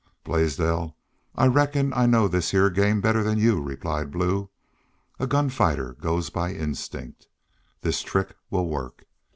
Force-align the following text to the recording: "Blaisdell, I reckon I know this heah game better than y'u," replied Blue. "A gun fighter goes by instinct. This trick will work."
"Blaisdell, 0.23 0.97
I 1.35 1.45
reckon 1.45 1.93
I 1.95 2.07
know 2.07 2.27
this 2.27 2.49
heah 2.49 2.71
game 2.71 3.01
better 3.01 3.21
than 3.21 3.37
y'u," 3.37 3.61
replied 3.61 4.09
Blue. 4.09 4.49
"A 5.19 5.27
gun 5.27 5.49
fighter 5.49 5.93
goes 5.93 6.31
by 6.31 6.53
instinct. 6.55 7.27
This 7.81 8.01
trick 8.01 8.35
will 8.49 8.67
work." 8.67 9.03